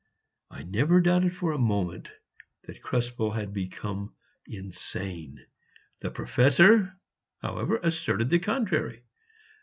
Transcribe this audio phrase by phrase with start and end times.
[0.49, 2.09] I never doubted for a moment
[2.63, 4.15] that Krespel had become
[4.47, 5.45] insane;
[5.99, 6.95] the Professor,
[7.41, 9.03] however, asserted the contrary.